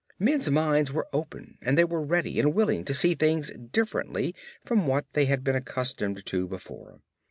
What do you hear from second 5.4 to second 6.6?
been accustomed to